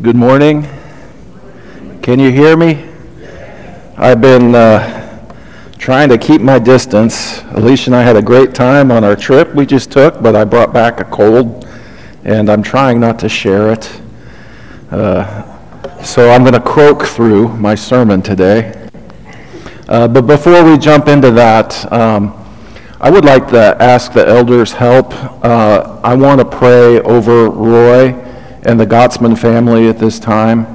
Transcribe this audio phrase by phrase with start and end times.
[0.00, 0.62] Good morning.
[2.02, 2.88] Can you hear me?
[3.96, 5.34] I've been uh,
[5.76, 7.42] trying to keep my distance.
[7.50, 10.44] Alicia and I had a great time on our trip we just took, but I
[10.44, 11.66] brought back a cold,
[12.22, 14.00] and I'm trying not to share it.
[14.92, 15.42] Uh,
[16.04, 18.88] so I'm going to croak through my sermon today.
[19.88, 22.34] Uh, but before we jump into that, um,
[23.00, 25.12] I would like to ask the elders' help.
[25.44, 28.27] Uh, I want to pray over Roy
[28.62, 30.66] and the Gottsman family at this time.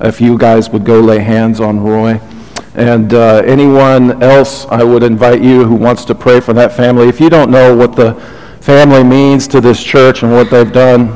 [0.00, 2.20] If you guys would go lay hands on Roy.
[2.74, 7.08] And uh, anyone else, I would invite you who wants to pray for that family.
[7.08, 8.14] If you don't know what the
[8.60, 11.10] family means to this church and what they've done,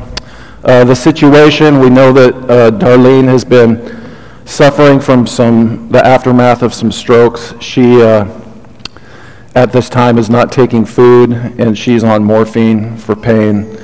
[0.65, 3.97] uh, the situation, we know that uh, Darlene has been
[4.45, 7.55] suffering from some the aftermath of some strokes.
[7.61, 8.27] She uh,
[9.55, 13.77] at this time is not taking food and she's on morphine for pain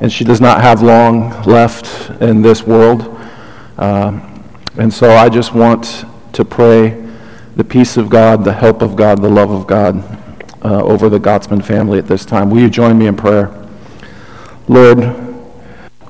[0.00, 3.18] and she does not have long left in this world.
[3.76, 4.20] Uh,
[4.76, 7.04] and so I just want to pray
[7.56, 10.04] the peace of God, the help of God, the love of God
[10.64, 12.50] uh, over the Gottsman family at this time.
[12.50, 13.52] Will you join me in prayer?
[14.68, 14.98] Lord,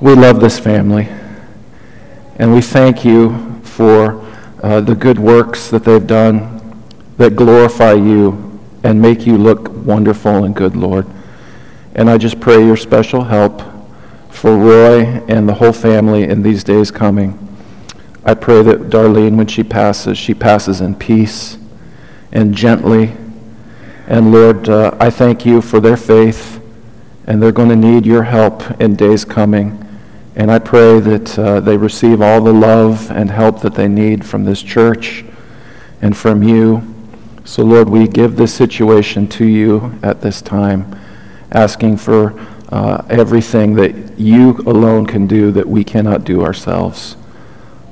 [0.00, 1.08] we love this family,
[2.36, 4.24] and we thank you for
[4.62, 6.82] uh, the good works that they've done
[7.16, 11.06] that glorify you and make you look wonderful and good, Lord.
[11.94, 13.62] And I just pray your special help
[14.30, 17.44] for Roy and the whole family in these days coming.
[18.24, 21.56] I pray that Darlene, when she passes, she passes in peace
[22.30, 23.12] and gently.
[24.06, 26.60] And Lord, uh, I thank you for their faith,
[27.26, 29.84] and they're going to need your help in days coming.
[30.36, 34.24] And I pray that uh, they receive all the love and help that they need
[34.24, 35.24] from this church
[36.00, 36.82] and from you.
[37.44, 40.96] So, Lord, we give this situation to you at this time,
[41.50, 47.16] asking for uh, everything that you alone can do that we cannot do ourselves.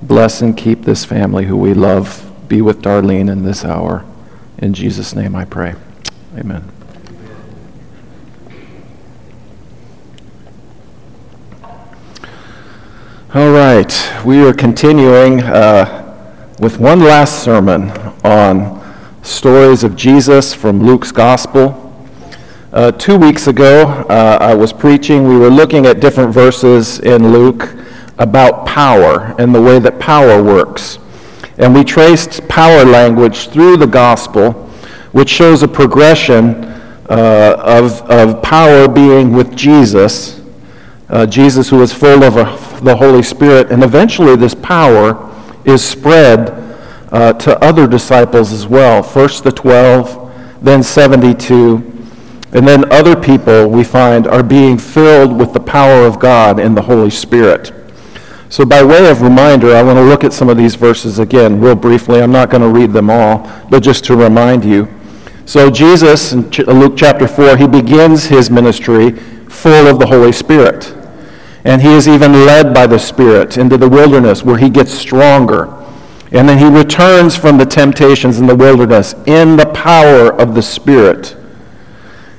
[0.02, 2.30] Bless and keep this family who we love.
[2.48, 4.04] Be with Darlene in this hour.
[4.58, 5.74] In Jesus' name I pray.
[6.36, 6.70] Amen.
[13.34, 17.90] All right, we are continuing uh, with one last sermon
[18.24, 18.82] on
[19.22, 21.85] stories of Jesus from Luke's Gospel.
[22.76, 25.26] Uh, two weeks ago, uh, I was preaching.
[25.26, 27.74] We were looking at different verses in Luke
[28.18, 30.98] about power and the way that power works.
[31.56, 34.52] And we traced power language through the gospel,
[35.12, 36.64] which shows a progression
[37.08, 40.42] uh, of, of power being with Jesus,
[41.08, 42.44] uh, Jesus who is full of a,
[42.84, 43.72] the Holy Spirit.
[43.72, 46.50] And eventually, this power is spread
[47.10, 49.02] uh, to other disciples as well.
[49.02, 51.95] First the 12, then 72
[52.56, 56.74] and then other people we find are being filled with the power of God and
[56.74, 57.70] the Holy Spirit.
[58.48, 61.60] So, by way of reminder, I want to look at some of these verses again,
[61.60, 62.22] real briefly.
[62.22, 64.88] I'm not going to read them all, but just to remind you.
[65.44, 70.32] So, Jesus, in uh, Luke chapter 4, he begins his ministry full of the Holy
[70.32, 70.96] Spirit.
[71.66, 75.66] And he is even led by the Spirit into the wilderness where he gets stronger.
[76.32, 80.62] And then he returns from the temptations in the wilderness in the power of the
[80.62, 81.36] Spirit.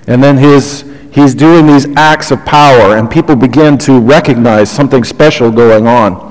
[0.07, 5.03] And then his, he's doing these acts of power, and people begin to recognize something
[5.03, 6.28] special going on.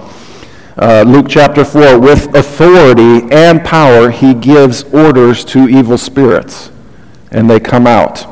[0.79, 6.71] Uh, Luke chapter 4, with authority and power, he gives orders to evil spirits,
[7.31, 8.27] and they come out.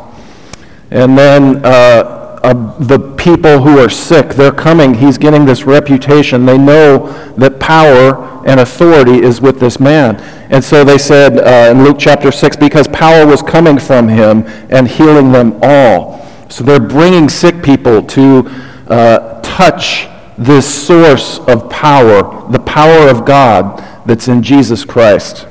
[0.90, 4.92] And then uh, uh, the people who are sick, they're coming.
[4.92, 6.44] He's getting this reputation.
[6.44, 7.06] They know
[7.38, 10.16] that power and authority is with this man.
[10.50, 14.44] And so they said uh, in Luke chapter 6, because power was coming from him
[14.68, 16.22] and healing them all.
[16.50, 18.44] So they're bringing sick people to
[18.88, 20.06] uh, touch
[20.36, 25.46] this source of power, the power of God that's in Jesus Christ.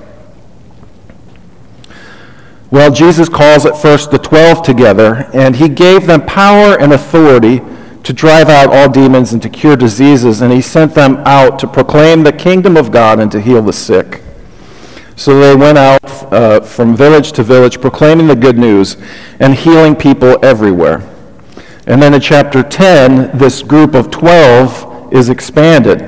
[2.74, 7.62] Well, Jesus calls at first the twelve together, and he gave them power and authority
[8.02, 11.68] to drive out all demons and to cure diseases, and he sent them out to
[11.68, 14.24] proclaim the kingdom of God and to heal the sick.
[15.16, 16.04] So they went out
[16.34, 18.98] uh, from village to village proclaiming the good news
[19.40, 21.08] and healing people everywhere.
[21.86, 26.00] And then in chapter 10, this group of 12 is expanded.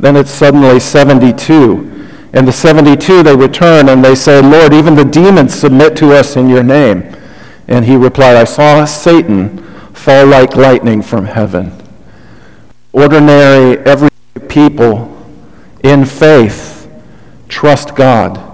[0.00, 1.97] Then it's suddenly 72.
[2.32, 6.36] And the 72, they return and they say, Lord, even the demons submit to us
[6.36, 7.14] in your name.
[7.68, 9.58] And he replied, I saw Satan
[9.94, 11.72] fall like lightning from heaven.
[12.92, 14.10] Ordinary, every
[14.48, 15.14] people
[15.82, 16.90] in faith
[17.48, 18.44] trust God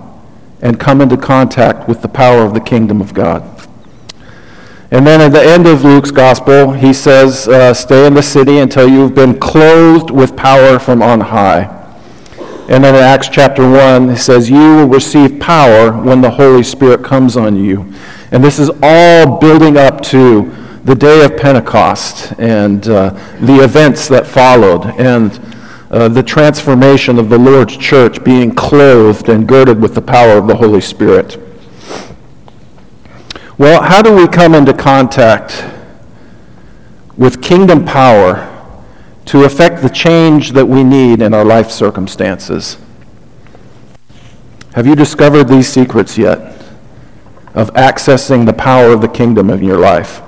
[0.63, 3.43] and come into contact with the power of the kingdom of God.
[4.91, 8.59] And then at the end of Luke's gospel, he says, uh, Stay in the city
[8.59, 11.84] until you've been clothed with power from on high.
[12.67, 16.63] And then in Acts chapter 1, he says, You will receive power when the Holy
[16.63, 17.93] Spirit comes on you.
[18.31, 20.51] And this is all building up to
[20.85, 25.39] the day of Pentecost and uh, the events that followed and
[25.91, 30.47] uh, the transformation of the Lord's church being clothed and girded with the power of
[30.47, 31.39] the Holy Spirit.
[33.59, 35.65] Well, how do we come into contact
[37.17, 38.54] with kingdom power
[39.27, 42.77] to effect the change that we need in our life circumstances?
[44.75, 46.39] Have you discovered these secrets yet
[47.55, 50.21] of accessing the power of the kingdom in your life?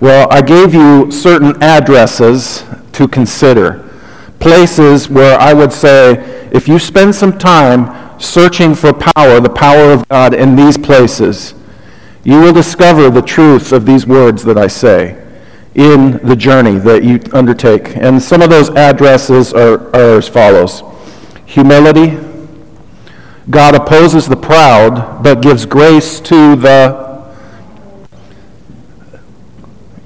[0.00, 3.88] Well, I gave you certain addresses to consider,
[4.40, 9.92] places where I would say if you spend some time searching for power, the power
[9.92, 11.54] of God in these places,
[12.24, 15.24] you will discover the truth of these words that I say
[15.78, 17.96] in the journey that you undertake.
[17.96, 20.82] And some of those addresses are, are as follows
[21.46, 22.18] humility.
[23.48, 27.08] God opposes the proud, but gives grace to the.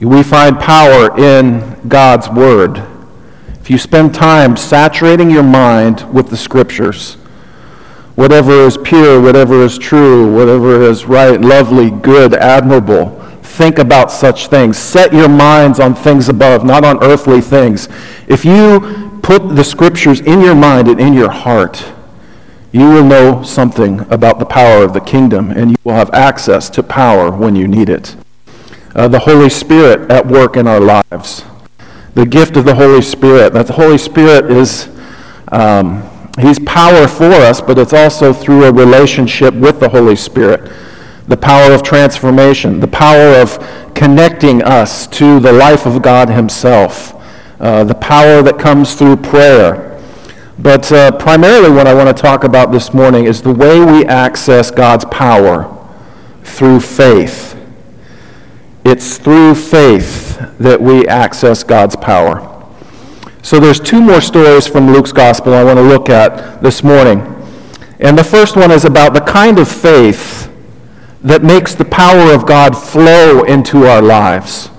[0.00, 2.82] We find power in God's Word.
[3.60, 7.14] If you spend time saturating your mind with the Scriptures,
[8.14, 13.21] whatever is pure, whatever is true, whatever is right, lovely, good, admirable.
[13.52, 14.78] Think about such things.
[14.78, 17.86] Set your minds on things above, not on earthly things.
[18.26, 21.84] If you put the scriptures in your mind and in your heart,
[22.72, 26.70] you will know something about the power of the kingdom, and you will have access
[26.70, 28.16] to power when you need it.
[28.94, 31.44] Uh, the Holy Spirit at work in our lives.
[32.14, 33.52] The gift of the Holy Spirit.
[33.52, 34.88] That the Holy Spirit is.
[35.48, 36.08] Um,
[36.40, 40.72] He's power for us, but it's also through a relationship with the Holy Spirit.
[41.28, 43.58] The power of transformation, the power of
[43.94, 47.14] connecting us to the life of God Himself,
[47.60, 50.00] uh, the power that comes through prayer.
[50.58, 54.04] But uh, primarily, what I want to talk about this morning is the way we
[54.06, 55.68] access God's power
[56.42, 57.56] through faith.
[58.84, 62.48] It's through faith that we access God's power.
[63.42, 67.20] So there's two more stories from Luke's gospel I want to look at this morning.
[67.98, 70.51] And the first one is about the kind of faith
[71.22, 74.70] that makes the power of God flow into our lives.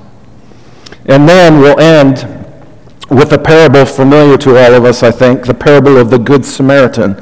[1.06, 2.28] And then we'll end
[3.10, 6.46] with a parable familiar to all of us, I think, the parable of the Good
[6.46, 7.14] Samaritan.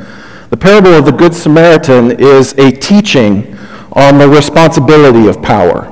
[0.49, 3.57] The parable of the Good Samaritan is a teaching
[3.93, 5.87] on the responsibility of power.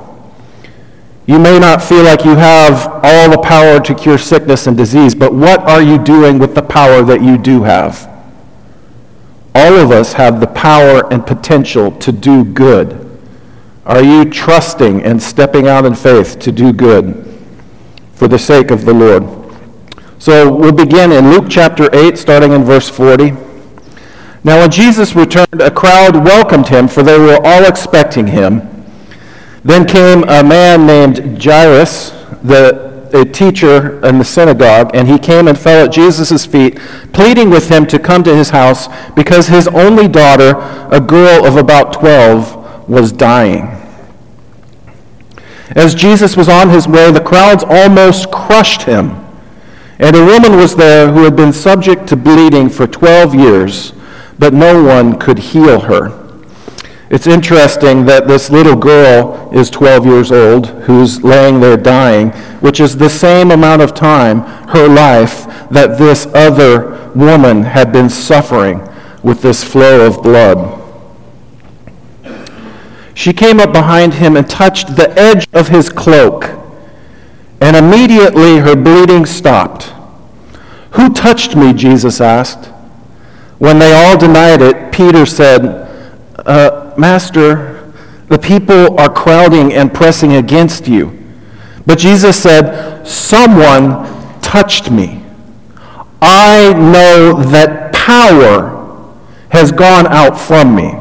[1.26, 5.14] You may not feel like you have all the power to cure sickness and disease,
[5.14, 8.08] but what are you doing with the power that you do have?
[9.54, 13.09] All of us have the power and potential to do good.
[13.86, 17.26] Are you trusting and stepping out in faith to do good
[18.12, 19.24] for the sake of the Lord?
[20.18, 23.30] So we'll begin in Luke chapter 8, starting in verse 40.
[24.44, 28.68] Now, when Jesus returned, a crowd welcomed him, for they were all expecting him.
[29.64, 32.10] Then came a man named Jairus,
[32.42, 36.78] the a teacher in the synagogue, and he came and fell at Jesus' feet,
[37.12, 40.54] pleading with him to come to his house because his only daughter,
[40.92, 42.59] a girl of about 12,
[42.90, 43.68] was dying.
[45.76, 49.10] As Jesus was on his way, the crowds almost crushed him.
[50.00, 53.92] And a woman was there who had been subject to bleeding for 12 years,
[54.38, 56.16] but no one could heal her.
[57.10, 62.30] It's interesting that this little girl is 12 years old who's laying there dying,
[62.60, 68.08] which is the same amount of time, her life, that this other woman had been
[68.08, 68.80] suffering
[69.22, 70.79] with this flow of blood.
[73.14, 76.50] She came up behind him and touched the edge of his cloak,
[77.60, 79.92] and immediately her bleeding stopped.
[80.92, 81.72] Who touched me?
[81.72, 82.66] Jesus asked.
[83.58, 85.64] When they all denied it, Peter said,
[86.46, 87.92] uh, Master,
[88.28, 91.18] the people are crowding and pressing against you.
[91.86, 95.22] But Jesus said, Someone touched me.
[96.22, 99.14] I know that power
[99.50, 100.94] has gone out from me.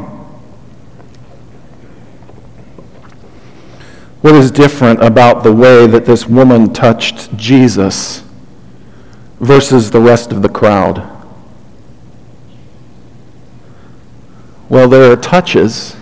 [4.22, 8.24] What is different about the way that this woman touched Jesus
[9.40, 11.08] versus the rest of the crowd?
[14.68, 15.96] Well, there are touches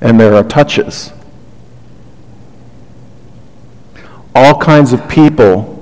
[0.00, 1.12] and there are touches.
[4.34, 5.76] All kinds of people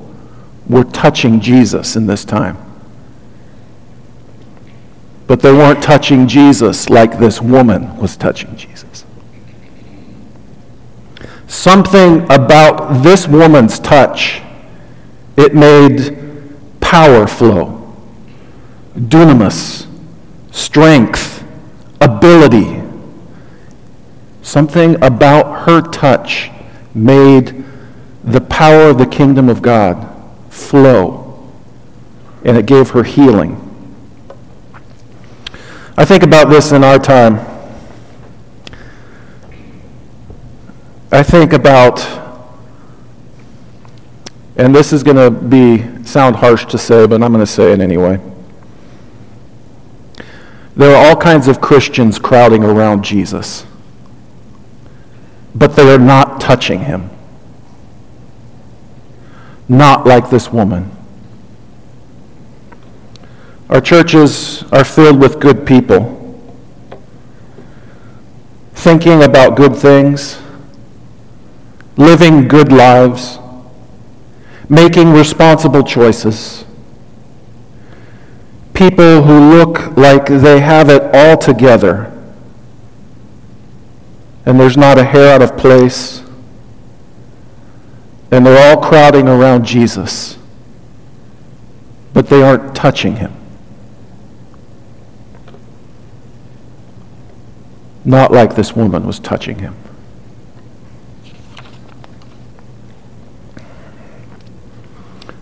[0.68, 2.58] were touching Jesus in this time.
[5.28, 8.88] But they weren't touching Jesus like this woman was touching Jesus.
[11.48, 14.42] Something about this woman's touch,
[15.36, 16.16] it made
[16.80, 17.96] power flow,
[18.94, 19.86] dunamis,
[20.50, 21.42] strength,
[22.02, 22.82] ability.
[24.42, 26.50] Something about her touch
[26.94, 27.64] made
[28.24, 30.06] the power of the kingdom of God
[30.50, 31.50] flow,
[32.44, 33.64] and it gave her healing.
[35.96, 37.57] I think about this in our time.
[41.10, 42.06] I think about,
[44.56, 47.72] and this is going to be sound harsh to say, but I'm going to say
[47.72, 48.20] it anyway.
[50.76, 53.64] There are all kinds of Christians crowding around Jesus,
[55.54, 57.08] but they are not touching him.
[59.66, 60.90] Not like this woman.
[63.70, 66.38] Our churches are filled with good people,
[68.74, 70.38] thinking about good things
[71.98, 73.38] living good lives,
[74.68, 76.64] making responsible choices.
[78.72, 82.12] People who look like they have it all together,
[84.46, 86.22] and there's not a hair out of place,
[88.30, 90.38] and they're all crowding around Jesus,
[92.12, 93.34] but they aren't touching him.
[98.04, 99.74] Not like this woman was touching him.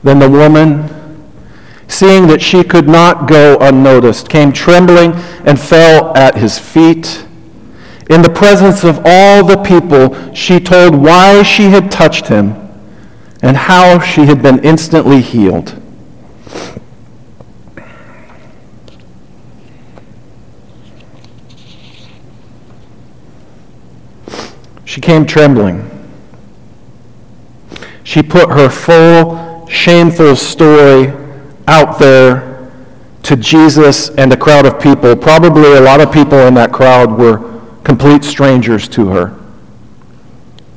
[0.06, 0.88] Then the woman,
[1.88, 7.26] seeing that she could not go unnoticed, came trembling and fell at his feet.
[8.08, 12.54] In the presence of all the people, she told why she had touched him
[13.42, 15.74] and how she had been instantly healed.
[24.84, 25.90] She came trembling.
[28.04, 31.12] She put her full shameful story
[31.68, 32.70] out there
[33.22, 35.16] to Jesus and a crowd of people.
[35.16, 39.38] Probably a lot of people in that crowd were complete strangers to her.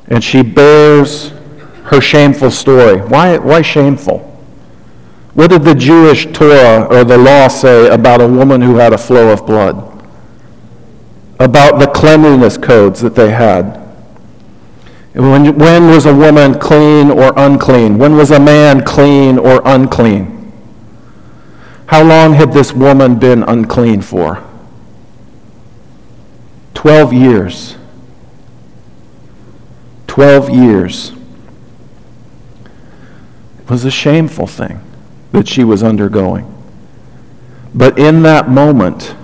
[0.08, 1.30] And she bears
[1.84, 3.02] her shameful story.
[3.02, 4.20] Why, why shameful?
[5.36, 8.98] What did the Jewish Torah or the law say about a woman who had a
[8.98, 9.86] flow of blood?
[11.40, 13.79] About the cleanliness codes that they had?
[15.20, 17.98] When, when was a woman clean or unclean?
[17.98, 20.54] When was a man clean or unclean?
[21.88, 24.42] How long had this woman been unclean for?
[26.74, 27.76] Twelve years.
[30.08, 31.12] Twelve years.
[33.60, 34.80] It was a shameful thing
[35.34, 36.46] that she was undergoing.
[37.76, 39.16] But in that moment,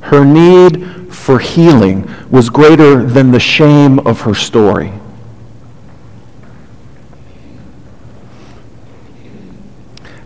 [0.00, 4.92] her need for healing was greater than the shame of her story.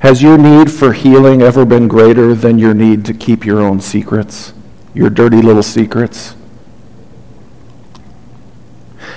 [0.05, 3.81] Has your need for healing ever been greater than your need to keep your own
[3.81, 4.53] secrets,
[4.93, 6.37] your dirty little secrets?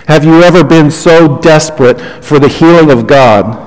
[0.08, 3.66] Have you ever been so desperate for the healing of God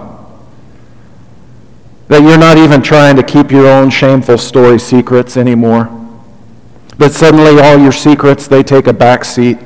[2.08, 5.90] that you're not even trying to keep your own shameful story secrets anymore?
[6.96, 9.58] But suddenly all your secrets, they take a back seat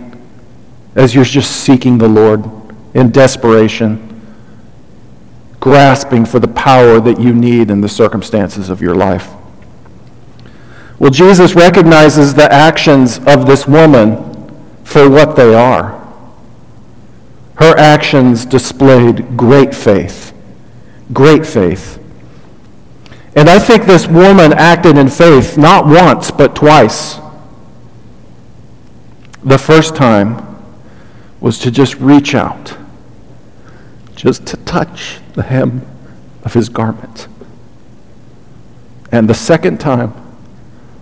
[0.96, 2.44] as you're just seeking the Lord
[2.94, 4.13] in desperation
[5.64, 9.32] grasping for the power that you need in the circumstances of your life.
[10.98, 14.18] Well, Jesus recognizes the actions of this woman
[14.84, 16.06] for what they are.
[17.54, 20.34] Her actions displayed great faith.
[21.14, 21.98] Great faith.
[23.34, 27.18] And I think this woman acted in faith not once, but twice.
[29.42, 30.62] The first time
[31.40, 32.76] was to just reach out
[34.14, 35.86] just to touch the hem
[36.44, 37.28] of his garment.
[39.10, 40.12] And the second time,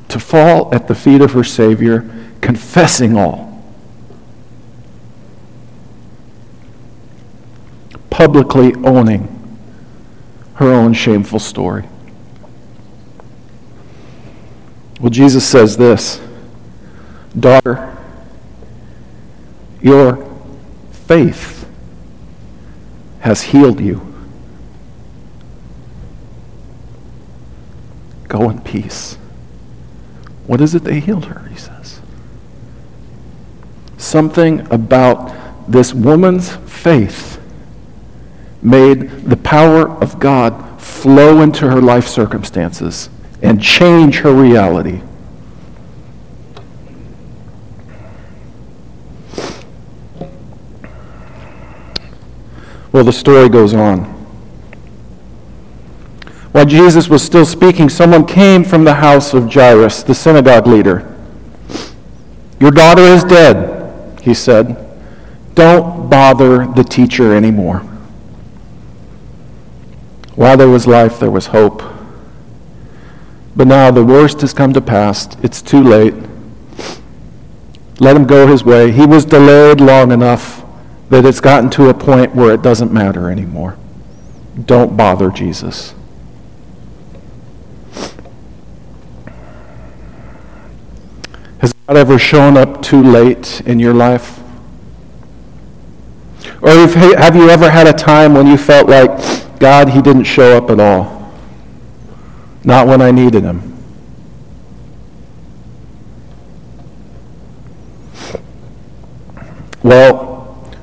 [0.09, 2.09] to fall at the feet of her Savior,
[2.43, 3.49] confessing all.
[8.11, 9.39] Publicly owning
[10.55, 11.85] her own shameful story.
[15.01, 16.21] Well, Jesus says this
[17.39, 17.97] Daughter,
[19.81, 20.29] your
[20.91, 21.62] faith
[23.23, 24.01] has healed you.
[28.29, 29.15] Go in peace.
[30.47, 32.01] What is it they healed her, he says?
[33.97, 35.33] Something about
[35.71, 37.41] this woman's faith
[38.61, 43.09] made the power of God flow into her life circumstances
[43.41, 45.01] and change her reality.
[52.93, 54.05] Well, the story goes on.
[56.53, 61.09] While Jesus was still speaking, someone came from the house of Jairus, the synagogue leader.
[62.61, 64.77] Your daughter is dead, he said.
[65.55, 67.79] Don't bother the teacher anymore.
[70.35, 71.83] While there was life, there was hope.
[73.57, 75.29] But now the worst has come to pass.
[75.43, 76.15] It's too late.
[77.99, 78.93] Let him go his way.
[78.93, 80.62] He was delayed long enough
[81.13, 83.77] that it's gotten to a point where it doesn't matter anymore.
[84.65, 85.95] Don't bother Jesus.
[91.59, 94.41] Has God ever shown up too late in your life?
[96.63, 100.57] Or have you ever had a time when you felt like, God, he didn't show
[100.57, 101.31] up at all?
[102.65, 103.69] Not when I needed him.
[109.83, 110.32] Well,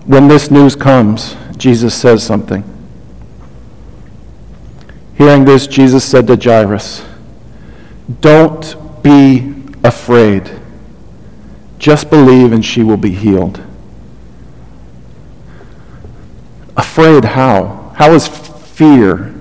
[0.09, 2.63] when this news comes, Jesus says something.
[5.15, 7.05] Hearing this, Jesus said to Jairus,
[8.19, 10.49] Don't be afraid.
[11.77, 13.61] Just believe and she will be healed.
[16.75, 17.93] Afraid how?
[17.95, 19.35] How is fear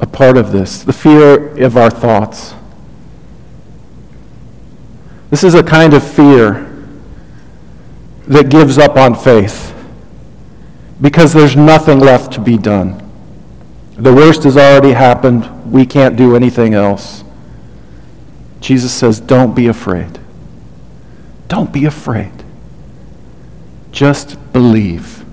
[0.00, 0.84] a part of this?
[0.84, 2.54] The fear of our thoughts.
[5.30, 6.70] This is a kind of fear
[8.26, 9.74] that gives up on faith
[11.00, 13.00] because there's nothing left to be done.
[13.96, 15.72] The worst has already happened.
[15.72, 17.24] We can't do anything else.
[18.60, 20.18] Jesus says, Don't be afraid.
[21.48, 22.32] Don't be afraid.
[23.92, 25.24] Just believe.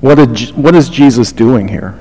[0.00, 1.96] What, did, what is Jesus doing here?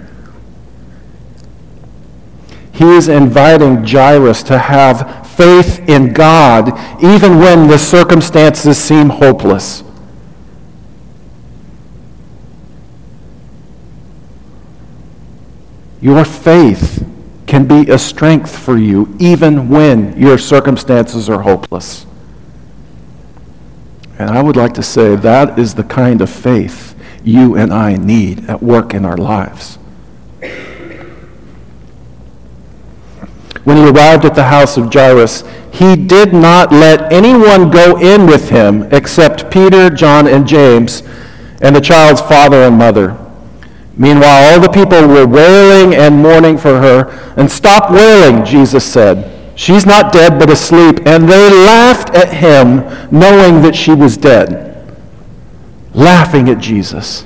[2.74, 6.70] He is inviting Jairus to have faith in God
[7.04, 9.84] even when the circumstances seem hopeless.
[16.02, 17.08] Your faith
[17.46, 22.06] can be a strength for you even when your circumstances are hopeless.
[24.18, 27.96] And I would like to say that is the kind of faith you and I
[27.96, 29.78] need at work in our lives.
[33.64, 38.26] When he arrived at the house of Jairus, he did not let anyone go in
[38.26, 41.04] with him except Peter, John, and James,
[41.62, 43.18] and the child's father and mother.
[43.96, 47.34] Meanwhile, all the people were wailing and mourning for her.
[47.38, 49.28] And stop wailing, Jesus said.
[49.56, 51.02] She's not dead, but asleep.
[51.06, 52.78] And they laughed at him,
[53.12, 54.98] knowing that she was dead.
[55.94, 57.24] Laughing at Jesus.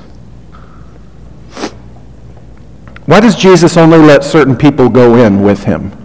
[3.05, 6.04] Why does Jesus only let certain people go in with him?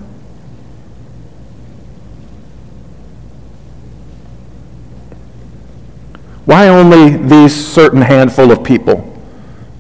[6.51, 9.17] Why only these certain handful of people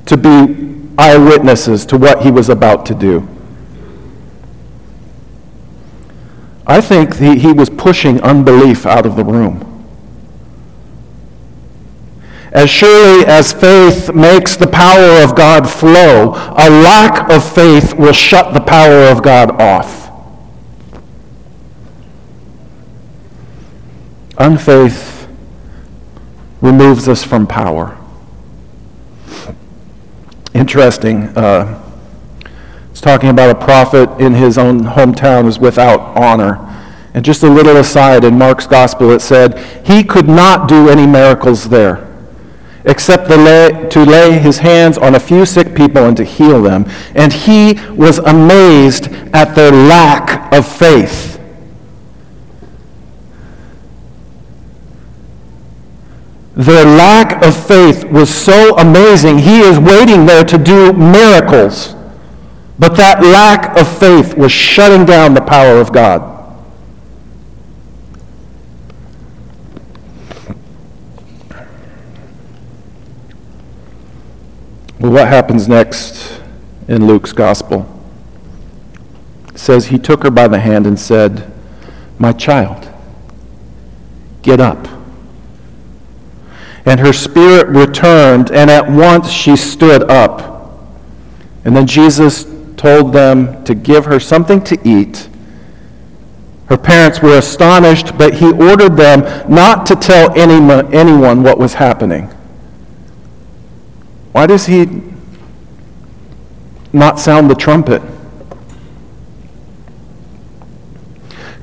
[0.06, 3.28] to be eyewitnesses to what he was about to do?
[6.68, 9.66] I think he, he was pushing unbelief out of the room.
[12.52, 18.12] As surely as faith makes the power of God flow, a lack of faith will
[18.12, 20.08] shut the power of God off.
[24.38, 25.09] Unfaith
[26.60, 27.96] removes us from power.
[30.54, 31.28] Interesting.
[31.36, 31.82] Uh,
[32.90, 36.66] it's talking about a prophet in his own hometown is without honor.
[37.14, 41.06] And just a little aside, in Mark's gospel it said, he could not do any
[41.06, 42.10] miracles there
[42.84, 46.84] except lay, to lay his hands on a few sick people and to heal them.
[47.14, 51.39] And he was amazed at their lack of faith.
[56.54, 59.38] Their lack of faith was so amazing.
[59.38, 61.94] He is waiting there to do miracles.
[62.78, 66.38] But that lack of faith was shutting down the power of God.
[74.98, 76.40] Well, what happens next
[76.88, 77.86] in Luke's gospel?
[79.48, 81.50] It says he took her by the hand and said,
[82.18, 82.88] My child,
[84.42, 84.99] get up.
[86.86, 90.78] And her spirit returned, and at once she stood up.
[91.64, 95.28] And then Jesus told them to give her something to eat.
[96.66, 99.20] Her parents were astonished, but he ordered them
[99.52, 102.26] not to tell anyone what was happening.
[104.32, 105.02] Why does he
[106.92, 108.00] not sound the trumpet?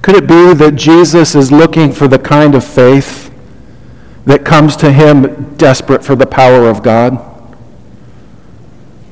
[0.02, 3.27] Could it be that Jesus is looking for the kind of faith
[4.28, 7.18] that comes to him desperate for the power of God.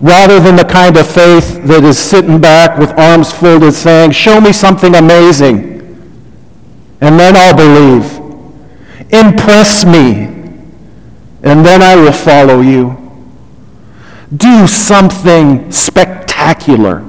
[0.01, 4.41] Rather than the kind of faith that is sitting back with arms folded saying, Show
[4.41, 5.73] me something amazing,
[6.99, 8.21] and then I'll believe.
[9.13, 10.25] Impress me,
[11.43, 13.01] and then I will follow you.
[14.35, 17.05] Do something spectacular,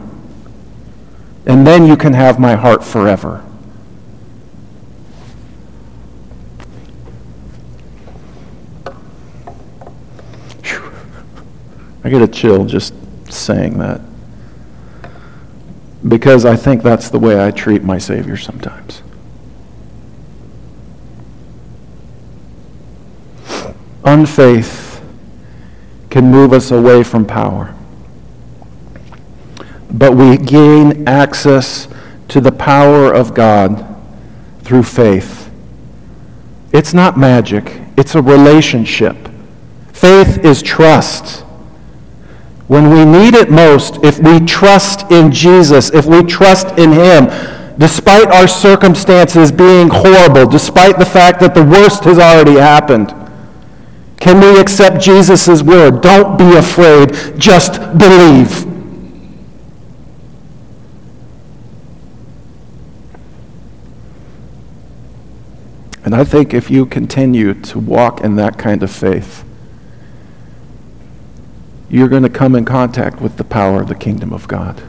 [1.45, 3.45] and then you can have my heart forever.
[12.07, 12.95] I get a chill just
[13.29, 14.01] saying that.
[16.07, 19.03] Because I think that's the way I treat my Savior sometimes.
[24.05, 25.03] Unfaith
[26.09, 27.75] can move us away from power.
[29.91, 31.89] But we gain access
[32.29, 33.85] to the power of God
[34.61, 35.51] through faith.
[36.73, 39.17] It's not magic, it's a relationship.
[39.93, 41.43] Faith is trust.
[42.69, 47.27] When we need it most, if we trust in Jesus, if we trust in Him,
[47.79, 53.15] despite our circumstances being horrible, despite the fact that the worst has already happened,
[54.19, 56.01] can we accept Jesus' word?
[56.01, 58.65] Don't be afraid, just believe.
[66.05, 69.46] And I think if you continue to walk in that kind of faith,
[71.89, 74.83] you're going to come in contact with the power of the kingdom of God.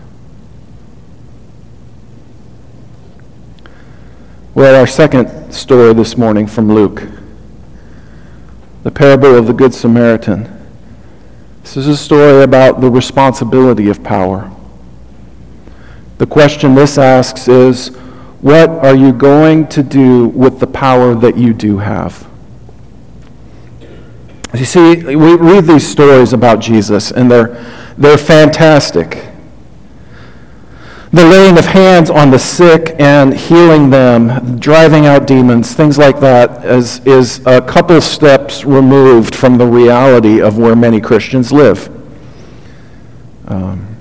[4.56, 7.04] Well, our second story this morning from Luke,
[8.82, 10.52] the parable of the Good Samaritan.
[11.62, 14.52] This is a story about the responsibility of power.
[16.18, 17.90] The question this asks is
[18.42, 22.28] what are you going to do with the power that you do have?
[24.58, 27.64] You see, we read these stories about Jesus, and they're,
[27.96, 29.24] they're fantastic.
[31.12, 36.20] The laying of hands on the sick and healing them, driving out demons, things like
[36.22, 41.88] that, is, is a couple steps removed from the reality of where many Christians live.
[43.48, 43.96] Um,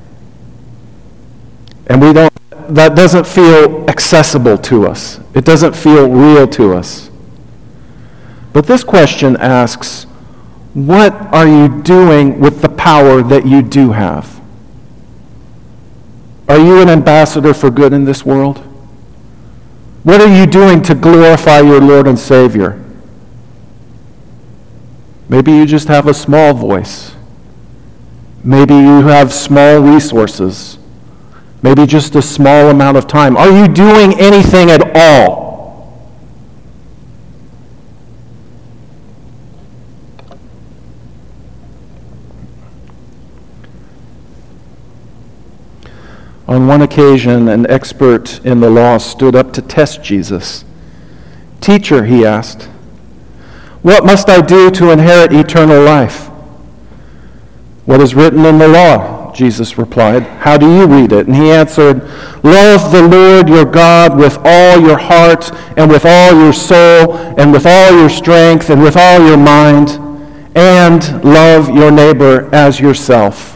[1.86, 2.32] and we don't,
[2.74, 5.20] that doesn't feel accessible to us.
[5.34, 7.10] It doesn't feel real to us.
[8.54, 10.06] But this question asks,
[10.76, 14.42] what are you doing with the power that you do have?
[16.50, 18.58] Are you an ambassador for good in this world?
[20.02, 22.78] What are you doing to glorify your Lord and Savior?
[25.30, 27.14] Maybe you just have a small voice.
[28.44, 30.76] Maybe you have small resources.
[31.62, 33.38] Maybe just a small amount of time.
[33.38, 35.45] Are you doing anything at all?
[46.48, 50.64] On one occasion, an expert in the law stood up to test Jesus.
[51.60, 52.68] Teacher, he asked,
[53.86, 56.26] what must I do to inherit eternal life?
[57.84, 59.32] What is written in the law?
[59.32, 60.24] Jesus replied.
[60.24, 61.28] How do you read it?
[61.28, 62.02] And he answered,
[62.42, 67.52] Love the Lord your God with all your heart and with all your soul and
[67.52, 70.00] with all your strength and with all your mind,
[70.56, 73.55] and love your neighbor as yourself.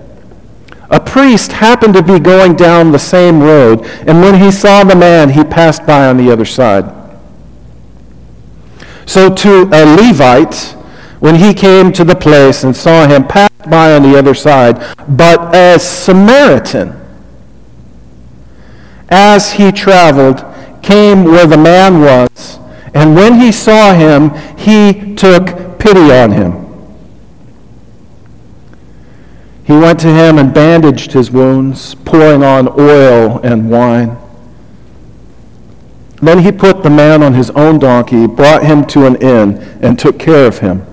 [0.91, 4.95] A priest happened to be going down the same road, and when he saw the
[4.95, 6.83] man, he passed by on the other side.
[9.05, 10.75] So to a Levite,
[11.21, 14.83] when he came to the place and saw him, passed by on the other side,
[15.07, 16.99] but a Samaritan,
[19.07, 20.43] as he traveled,
[20.83, 22.59] came where the man was,
[22.93, 26.60] and when he saw him, he took pity on him.
[29.71, 34.17] He went to him and bandaged his wounds, pouring on oil and wine.
[36.21, 39.97] Then he put the man on his own donkey, brought him to an inn, and
[39.97, 40.85] took care of him.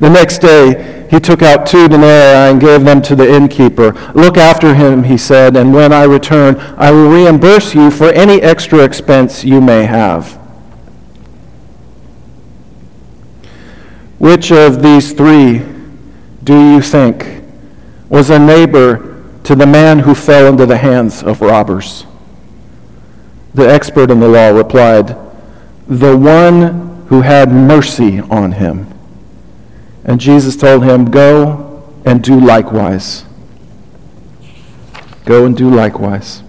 [0.00, 3.92] The next day, he took out two denarii and gave them to the innkeeper.
[4.14, 8.40] Look after him, he said, and when I return, I will reimburse you for any
[8.40, 10.32] extra expense you may have.
[14.18, 15.73] Which of these three
[16.44, 17.42] do you think
[18.08, 22.06] was a neighbor to the man who fell into the hands of robbers?
[23.54, 25.16] The expert in the law replied,
[25.88, 28.88] The one who had mercy on him.
[30.04, 33.24] And Jesus told him, Go and do likewise.
[35.24, 36.42] Go and do likewise.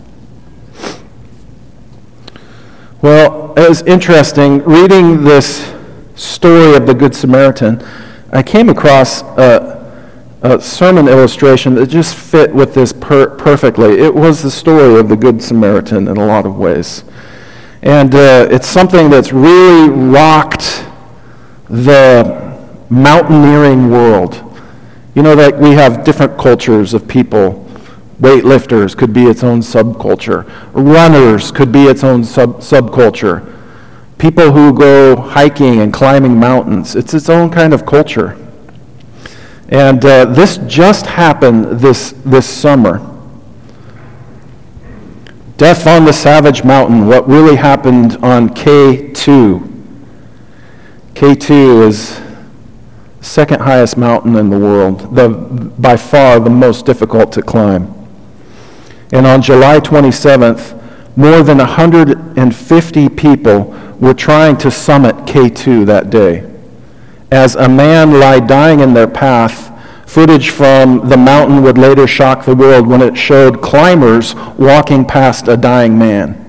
[3.01, 5.73] Well, it was interesting reading this
[6.15, 7.85] story of the Good Samaritan.
[8.31, 9.84] I came across a,
[10.59, 13.99] sermon illustration that just fit with this per- perfectly.
[13.99, 17.03] It was the story of the Good Samaritan in a lot of ways.
[17.81, 20.85] And uh, it's something that's really rocked
[21.69, 24.41] the mountaineering world.
[25.15, 27.65] You know that we have different cultures of people
[28.19, 30.49] Weightlifters could be its own subculture.
[30.73, 33.51] Runners could be its own sub- subculture.
[34.17, 38.37] People who go hiking and climbing mountains, it's its own kind of culture.
[39.69, 42.99] And uh, this just happened this, this summer.
[45.57, 49.71] Death on the Savage Mountain, what really happened on K2.
[51.13, 52.21] K2 is
[53.21, 57.91] second highest mountain in the world, the, by far the most difficult to climb.
[59.11, 60.73] And on July 27th,
[61.17, 63.63] more than 150 people
[63.99, 66.54] were trying to summit K2 that day.
[67.31, 69.71] As a man lay dying in their path,
[70.09, 75.47] footage from the mountain would later shock the world when it showed climbers walking past
[75.47, 76.41] a dying man.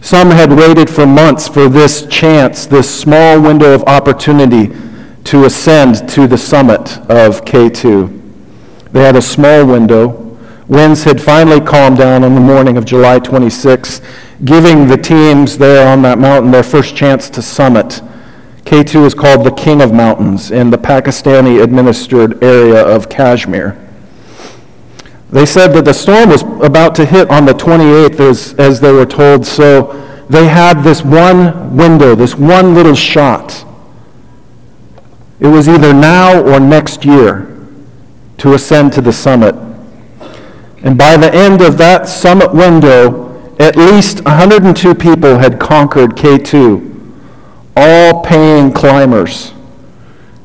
[0.00, 4.74] Some had waited for months for this chance, this small window of opportunity
[5.24, 8.18] to ascend to the summit of K2.
[8.92, 10.30] They had a small window
[10.70, 14.00] Winds had finally calmed down on the morning of July 26,
[14.44, 18.00] giving the teams there on that mountain their first chance to summit.
[18.70, 23.76] K2 is called the King of Mountains in the Pakistani administered area of Kashmir.
[25.28, 28.92] They said that the storm was about to hit on the 28th as, as they
[28.92, 33.66] were told, so they had this one window, this one little shot.
[35.40, 37.52] It was either now or next year
[38.38, 39.56] to ascend to the summit.
[40.84, 46.89] And by the end of that summit window, at least 102 people had conquered K2,
[47.80, 49.52] all paying climbers.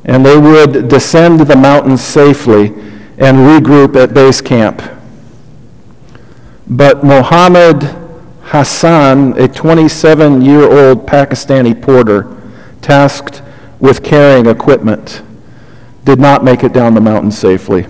[0.04, 2.66] And they would descend the mountain safely
[3.18, 4.82] and regroup at base camp.
[6.66, 7.82] But Mohammed
[8.42, 12.36] Hassan, a 27 year old Pakistani porter
[12.80, 13.42] tasked
[13.80, 15.22] with carrying equipment,
[16.04, 17.86] did not make it down the mountain safely.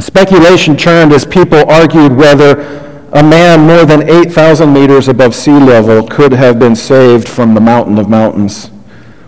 [0.00, 6.04] Speculation churned as people argued whether a man more than 8,000 meters above sea level
[6.06, 8.70] could have been saved from the mountain of mountains,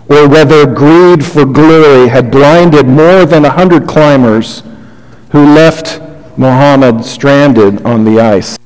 [0.08, 4.64] or whether greed for glory had blinded more than 100 climbers
[5.30, 6.00] who left
[6.36, 8.58] Muhammad stranded on the ice.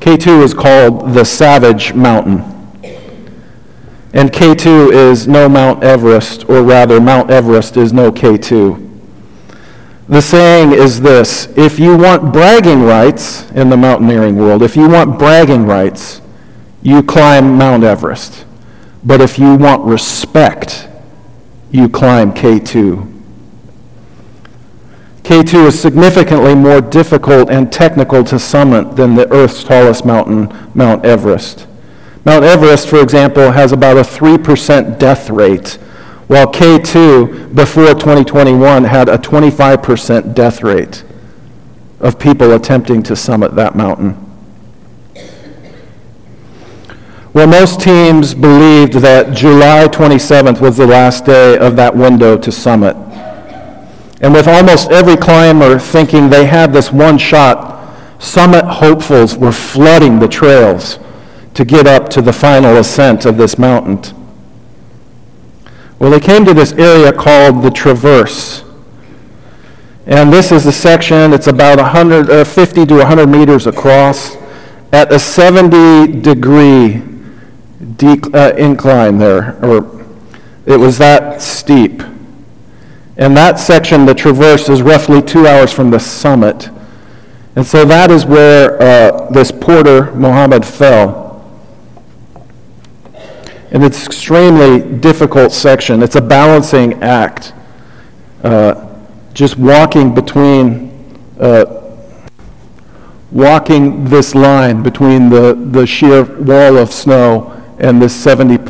[0.00, 2.40] K2 is called the Savage Mountain.
[4.14, 8.91] And K2 is no Mount Everest, or rather, Mount Everest is no K2.
[10.12, 14.86] The saying is this if you want bragging rights in the mountaineering world, if you
[14.86, 16.20] want bragging rights,
[16.82, 18.44] you climb Mount Everest.
[19.02, 20.86] But if you want respect,
[21.70, 23.10] you climb K2.
[25.22, 31.06] K2 is significantly more difficult and technical to summit than the Earth's tallest mountain, Mount
[31.06, 31.66] Everest.
[32.26, 35.78] Mount Everest, for example, has about a 3% death rate,
[36.32, 41.04] while K2 before 2021 had a 25% death rate
[42.00, 44.16] of people attempting to summit that mountain.
[47.34, 52.50] Well, most teams believed that July 27th was the last day of that window to
[52.50, 52.96] summit.
[54.22, 60.18] And with almost every climber thinking they had this one shot, summit hopefuls were flooding
[60.18, 60.98] the trails
[61.52, 64.21] to get up to the final ascent of this mountain.
[66.02, 68.64] Well, they came to this area called the Traverse.
[70.04, 74.34] And this is a section, it's about 100, uh, 50 to 100 meters across
[74.92, 77.02] at a 70 degree
[77.98, 80.04] de- uh, incline there, or
[80.66, 82.02] it was that steep.
[83.16, 86.68] And that section, the Traverse, is roughly two hours from the summit.
[87.54, 91.21] And so that is where uh, this porter, Muhammad, fell.
[93.72, 96.02] And it's extremely difficult section.
[96.02, 97.54] It's a balancing act.
[98.44, 98.88] Uh,
[99.32, 100.92] just walking between
[101.40, 101.82] uh,
[103.30, 108.68] walking this line between the, the sheer wall of snow and this 70%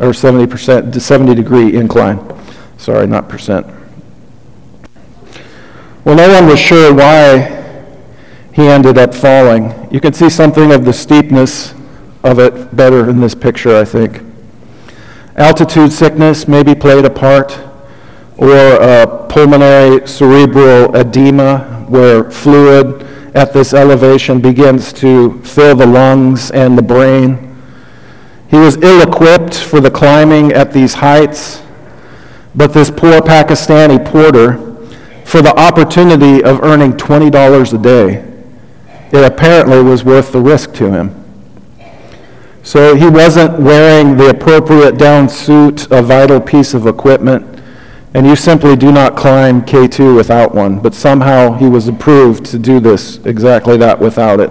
[0.00, 2.18] or 70% to 70 degree incline.
[2.76, 3.66] Sorry, not percent.
[6.04, 7.54] Well, no one was sure why
[8.52, 9.88] he ended up falling.
[9.92, 11.74] You can see something of the steepness
[12.24, 14.22] of it better in this picture, I think.
[15.36, 17.58] Altitude sickness maybe played a part,
[18.36, 23.02] or pulmonary cerebral edema, where fluid
[23.34, 27.56] at this elevation begins to fill the lungs and the brain.
[28.48, 31.62] He was ill equipped for the climbing at these heights,
[32.54, 34.56] but this poor Pakistani porter,
[35.24, 38.24] for the opportunity of earning $20 a day,
[39.12, 41.14] it apparently was worth the risk to him.
[42.68, 47.62] So he wasn't wearing the appropriate down suit, a vital piece of equipment,
[48.12, 52.58] and you simply do not climb K2 without one, but somehow he was approved to
[52.58, 54.50] do this exactly that without it.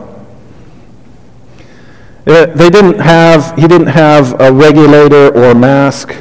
[2.25, 6.13] it they didn't have, he didn't have a regulator or mask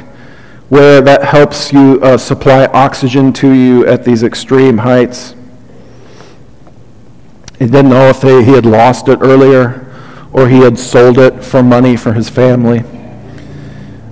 [0.69, 5.33] where that helps you uh, supply oxygen to you at these extreme heights.
[7.57, 9.86] He didn't know if they, he had lost it earlier
[10.37, 12.83] or he had sold it for money for his family.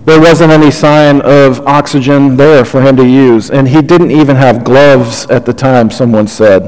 [0.05, 4.35] There wasn't any sign of oxygen there for him to use, and he didn't even
[4.35, 6.63] have gloves at the time, someone said.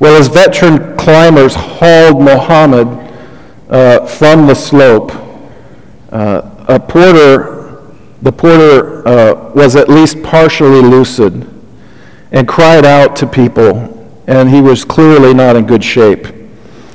[0.00, 2.88] Well, as veteran climbers hauled Muhammad
[3.70, 5.12] uh, from the slope,
[6.10, 7.80] uh, a porter,
[8.20, 11.48] the porter uh, was at least partially lucid
[12.32, 16.41] and cried out to people, and he was clearly not in good shape.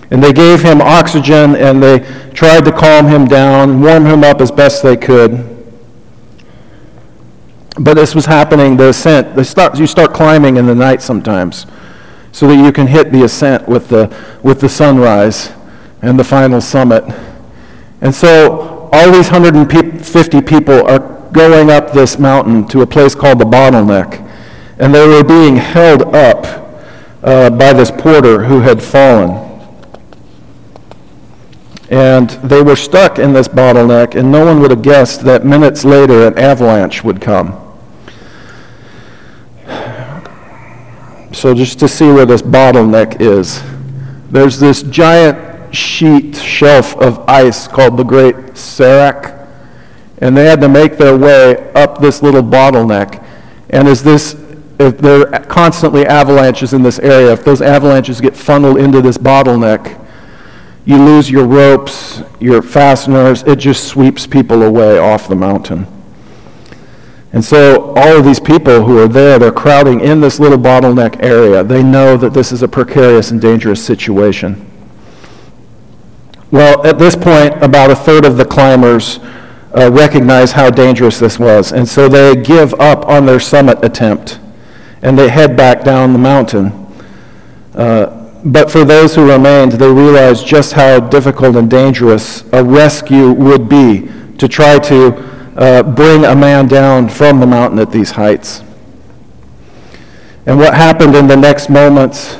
[0.09, 1.99] And they gave him oxygen and they
[2.33, 5.55] tried to calm him down, warm him up as best they could.
[7.79, 9.35] But this was happening, the ascent.
[9.35, 11.67] They start, you start climbing in the night sometimes
[12.31, 15.51] so that you can hit the ascent with the, with the sunrise
[16.01, 17.03] and the final summit.
[18.01, 20.99] And so all these 150 people are
[21.31, 24.23] going up this mountain to a place called the bottleneck.
[24.79, 26.45] And they were being held up
[27.23, 29.46] uh, by this porter who had fallen.
[31.89, 35.85] And they were stuck in this bottleneck, and no one would have guessed that minutes
[35.85, 37.63] later an avalanche would come.
[41.31, 43.61] So, just to see where this bottleneck is,
[44.29, 49.47] there's this giant sheet shelf of ice called the Great Serac,
[50.19, 53.23] and they had to make their way up this little bottleneck.
[53.69, 54.33] And as this,
[54.79, 59.17] if there are constantly avalanches in this area, if those avalanches get funneled into this
[59.17, 60.06] bottleneck,
[60.87, 65.85] you lose your ropes, your fasteners, it just sweeps people away off the mountain.
[67.33, 71.21] And so all of these people who are there, they're crowding in this little bottleneck
[71.21, 71.61] area.
[71.61, 74.65] They know that this is a precarious and dangerous situation.
[76.51, 79.19] Well, at this point, about a third of the climbers
[79.77, 81.73] uh, recognize how dangerous this was.
[81.73, 84.39] And so they give up on their summit attempt
[85.01, 86.71] and they head back down the mountain.
[87.75, 93.31] Uh, but for those who remained, they realized just how difficult and dangerous a rescue
[93.31, 95.13] would be to try to
[95.57, 98.63] uh, bring a man down from the mountain at these heights.
[100.45, 102.37] And what happened in the next moments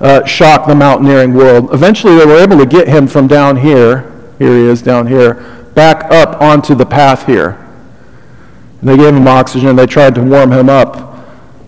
[0.00, 1.72] uh, shocked the mountaineering world.
[1.72, 5.34] Eventually, they were able to get him from down here, here he is down here,
[5.74, 7.50] back up onto the path here.
[8.80, 11.13] And they gave him oxygen, they tried to warm him up.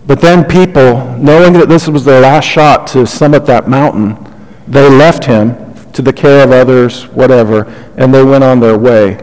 [0.07, 4.17] But then people, knowing that this was their last shot to summit that mountain,
[4.65, 7.63] they left him to the care of others, whatever,
[7.97, 9.19] and they went on their way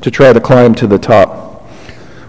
[0.00, 1.66] to try to climb to the top.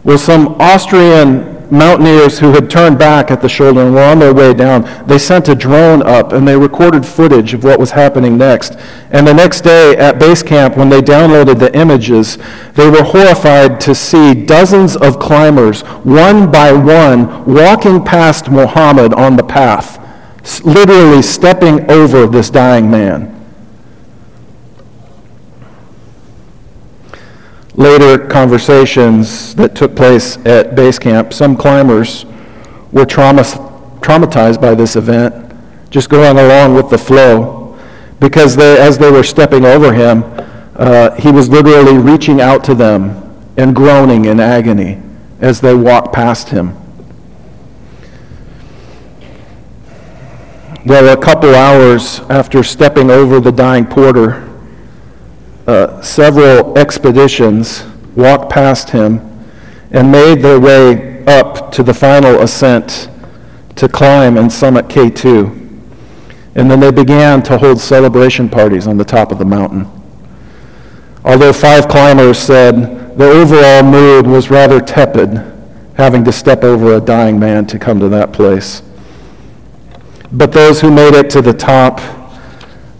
[0.04, 4.34] Well, some Austrian mountaineers who had turned back at the shoulder and were on their
[4.34, 8.38] way down, they sent a drone up and they recorded footage of what was happening
[8.38, 8.76] next.
[9.12, 12.38] And the next day at base camp, when they downloaded the images,
[12.74, 19.36] they were horrified to see dozens of climbers, one by one, walking past Muhammad on
[19.36, 19.98] the path,
[20.66, 23.39] literally stepping over this dying man.
[27.80, 32.26] Later conversations that took place at base camp, some climbers
[32.92, 33.42] were trauma,
[34.02, 35.34] traumatized by this event,
[35.90, 37.80] just going along with the flow,
[38.20, 40.26] because they, as they were stepping over him,
[40.76, 43.16] uh, he was literally reaching out to them
[43.56, 45.02] and groaning in agony
[45.40, 46.76] as they walked past him.
[50.86, 54.49] Well, a couple hours after stepping over the dying porter,
[55.70, 57.84] uh, several expeditions
[58.16, 59.20] walked past him
[59.92, 63.08] and made their way up to the final ascent
[63.76, 65.46] to climb and summit K2.
[66.56, 69.88] And then they began to hold celebration parties on the top of the mountain.
[71.24, 75.38] Although five climbers said the overall mood was rather tepid,
[75.94, 78.82] having to step over a dying man to come to that place.
[80.32, 82.02] But those who made it to the top,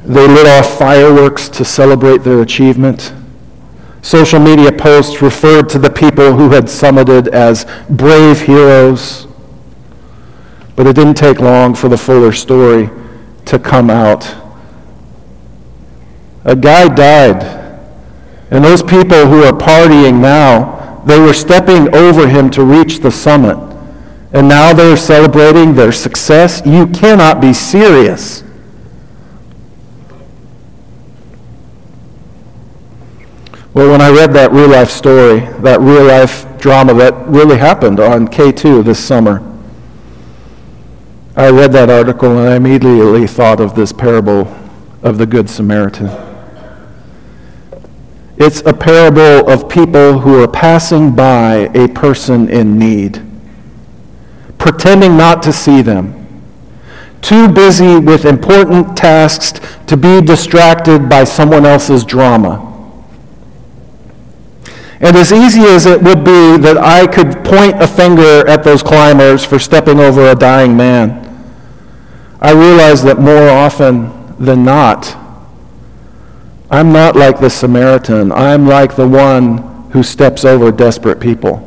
[0.10, 3.14] they lit off fireworks to celebrate their achievement.
[4.02, 9.28] Social media posts referred to the people who had summited as brave heroes.
[10.76, 12.90] But it didn't take long for the fuller story
[13.46, 14.36] to come out.
[16.44, 17.44] A guy died.
[18.50, 23.12] And those people who are partying now, they were stepping over him to reach the
[23.12, 23.58] summit.
[24.34, 26.64] And now they're celebrating their success.
[26.66, 28.44] You cannot be serious.
[33.80, 38.02] Well, when I read that real life story, that real life drama that really happened
[38.02, 39.42] on K2 this summer,
[41.38, 44.54] I read that article and I immediately thought of this parable
[45.02, 46.10] of the Good Samaritan.
[48.36, 53.26] It's a parable of people who are passing by a person in need,
[54.58, 56.28] pretending not to see them,
[57.22, 62.69] too busy with important tasks to be distracted by someone else's drama.
[65.02, 68.84] And as easy as it would be that I could point a finger at those
[68.84, 71.26] climbers for stepping over a dying man,
[72.42, 75.16] I realize that more often than not,
[76.72, 78.32] I'm not like the Samaritan.
[78.32, 81.66] I'm like the one who steps over desperate people.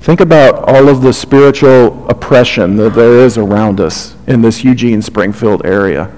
[0.00, 5.02] Think about all of the spiritual oppression that there is around us in this Eugene
[5.02, 6.14] Springfield area.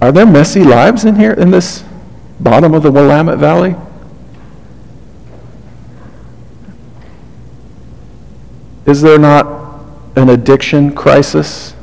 [0.00, 1.84] Are there messy lives in here, in this
[2.40, 3.76] bottom of the Willamette Valley?
[8.86, 9.46] Is there not
[10.16, 11.74] an addiction crisis?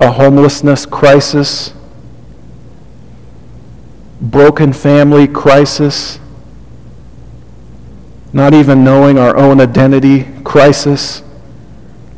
[0.00, 1.72] A homelessness crisis?
[4.20, 6.18] Broken family crisis?
[8.32, 11.22] Not even knowing our own identity crisis?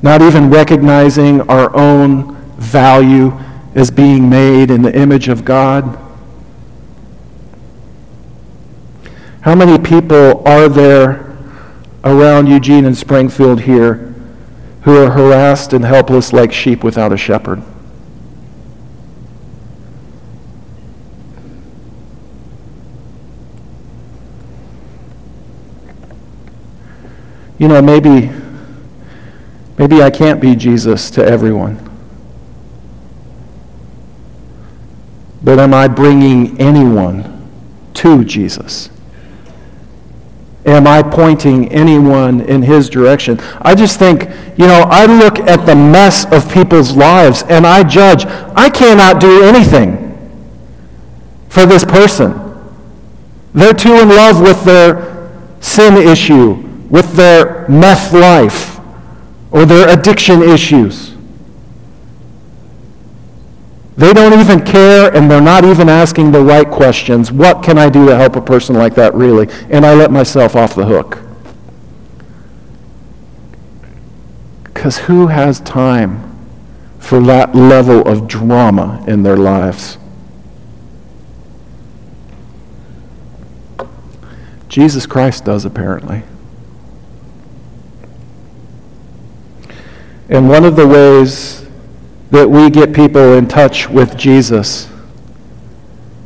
[0.01, 3.39] Not even recognizing our own value
[3.77, 5.99] as being made in the image of God?
[9.43, 11.37] How many people are there
[12.03, 14.15] around Eugene and Springfield here
[14.83, 17.63] who are harassed and helpless like sheep without a shepherd?
[27.59, 28.31] You know, maybe
[29.79, 31.86] maybe I can't be Jesus to everyone.
[35.47, 37.49] But am I bringing anyone
[37.95, 38.91] to Jesus?
[40.65, 43.39] Am I pointing anyone in his direction?
[43.63, 44.23] I just think,
[44.59, 48.27] you know, I look at the mess of people's lives and I judge,
[48.57, 50.03] I cannot do anything
[51.49, 52.35] for this person.
[53.55, 55.31] They're too in love with their
[55.61, 56.55] sin issue,
[56.91, 58.81] with their meth life,
[59.53, 61.16] or their addiction issues.
[63.97, 67.33] They don't even care and they're not even asking the right questions.
[67.33, 69.49] What can I do to help a person like that really?
[69.71, 71.19] And I let myself off the hook.
[74.65, 76.37] Because who has time
[76.99, 79.97] for that level of drama in their lives?
[84.69, 86.23] Jesus Christ does, apparently.
[90.29, 91.66] And one of the ways
[92.31, 94.89] that we get people in touch with Jesus.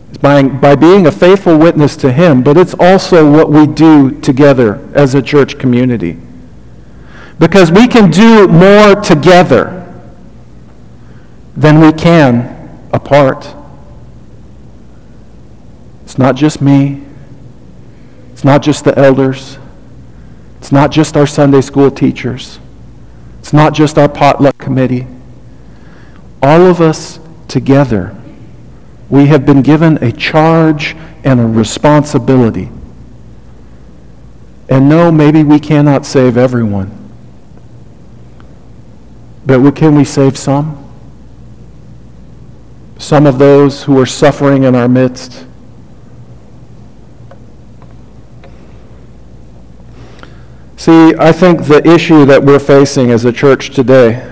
[0.08, 4.18] It's by, by being a faithful witness to Him, but it's also what we do
[4.20, 6.18] together as a church community.
[7.38, 9.76] Because we can do more together
[11.56, 13.54] than we can apart.
[16.04, 17.02] It's not just me.
[18.32, 19.58] It's not just the elders.
[20.58, 22.58] It's not just our Sunday school teachers.
[23.38, 25.06] It's not just our potluck committee
[26.42, 28.16] all of us together,
[29.08, 32.70] we have been given a charge and a responsibility.
[34.68, 36.96] And no, maybe we cannot save everyone.
[39.44, 40.76] But can we save some?
[42.98, 45.46] Some of those who are suffering in our midst.
[50.76, 54.29] See, I think the issue that we're facing as a church today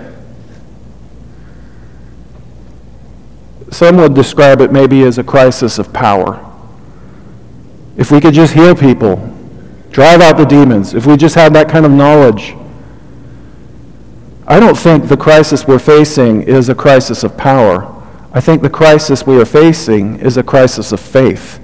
[3.71, 6.45] some would describe it maybe as a crisis of power.
[7.97, 9.17] If we could just heal people,
[9.91, 12.55] drive out the demons, if we just had that kind of knowledge.
[14.47, 17.95] I don't think the crisis we're facing is a crisis of power.
[18.33, 21.61] I think the crisis we are facing is a crisis of faith.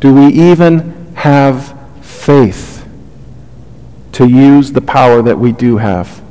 [0.00, 2.86] Do we even have faith
[4.12, 6.23] to use the power that we do have?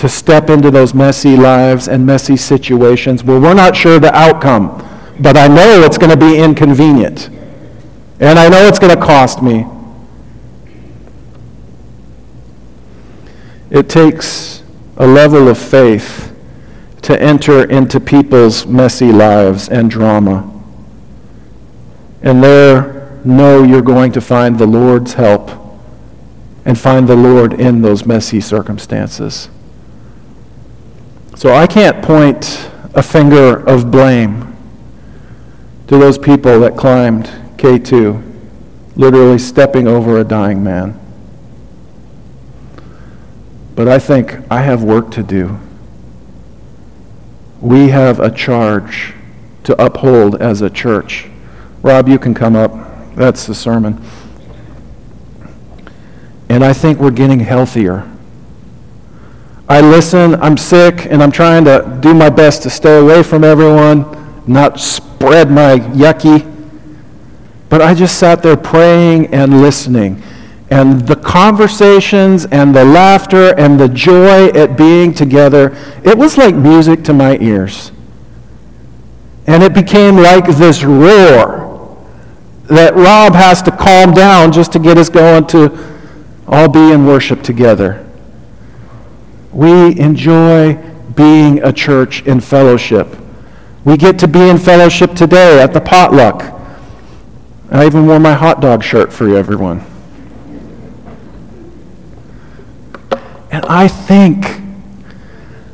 [0.00, 4.82] To step into those messy lives and messy situations where we're not sure the outcome,
[5.20, 7.28] but I know it's going to be inconvenient.
[8.18, 9.66] And I know it's going to cost me.
[13.68, 14.62] It takes
[14.96, 16.34] a level of faith
[17.02, 20.50] to enter into people's messy lives and drama.
[22.22, 25.50] And there, know you're going to find the Lord's help
[26.64, 29.50] and find the Lord in those messy circumstances.
[31.40, 34.54] So I can't point a finger of blame
[35.86, 38.22] to those people that climbed K2,
[38.94, 41.00] literally stepping over a dying man.
[43.74, 45.58] But I think I have work to do.
[47.62, 49.14] We have a charge
[49.64, 51.26] to uphold as a church.
[51.80, 52.70] Rob, you can come up.
[53.14, 54.04] That's the sermon.
[56.50, 58.09] And I think we're getting healthier.
[59.70, 63.44] I listen, I'm sick, and I'm trying to do my best to stay away from
[63.44, 64.04] everyone,
[64.46, 66.46] not spread my yucky.
[67.70, 70.22] But I just sat there praying and listening
[70.70, 76.54] and the conversations and the laughter and the joy at being together, it was like
[76.54, 77.90] music to my ears.
[79.48, 82.06] And it became like this roar
[82.66, 85.76] that Rob has to calm down just to get us going to
[86.46, 88.06] all be in worship together.
[89.52, 90.74] We enjoy
[91.14, 93.16] being a church in fellowship.
[93.84, 96.42] We get to be in fellowship today at the potluck.
[97.70, 99.84] I even wore my hot dog shirt for you, everyone.
[103.50, 104.60] And I think,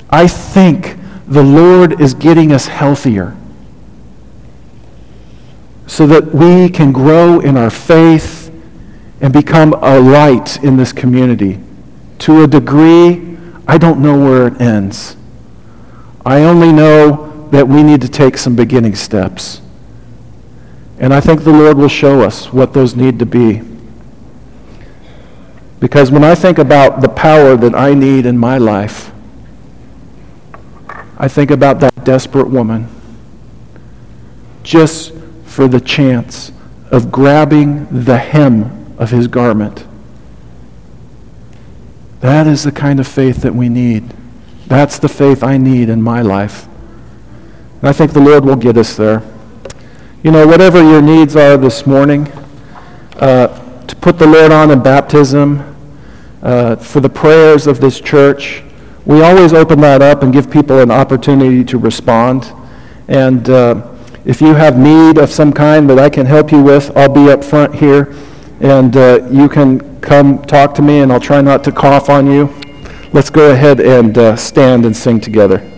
[0.08, 0.96] I think
[1.26, 3.36] the Lord is getting us healthier
[5.86, 8.52] so that we can grow in our faith
[9.20, 11.58] and become a light in this community.
[12.20, 13.35] To a degree,
[13.66, 15.16] I don't know where it ends.
[16.24, 19.60] I only know that we need to take some beginning steps.
[20.98, 23.62] And I think the Lord will show us what those need to be.
[25.78, 29.12] Because when I think about the power that I need in my life,
[31.18, 32.88] I think about that desperate woman
[34.62, 35.14] just
[35.44, 36.50] for the chance
[36.90, 39.86] of grabbing the hem of his garment.
[42.20, 44.12] That is the kind of faith that we need.
[44.66, 46.66] That's the faith I need in my life.
[47.80, 49.22] And I think the Lord will get us there.
[50.22, 52.26] You know, whatever your needs are this morning,
[53.16, 53.48] uh,
[53.86, 55.76] to put the Lord on in baptism,
[56.42, 58.62] uh, for the prayers of this church.
[59.04, 62.52] We always open that up and give people an opportunity to respond.
[63.08, 63.94] And uh,
[64.24, 67.30] if you have need of some kind that I can help you with, I'll be
[67.30, 68.14] up front here.
[68.60, 72.30] And uh, you can come talk to me, and I'll try not to cough on
[72.30, 72.52] you.
[73.12, 75.75] Let's go ahead and uh, stand and sing together.